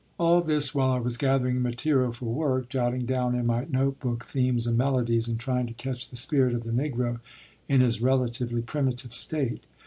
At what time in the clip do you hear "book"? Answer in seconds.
3.99-4.25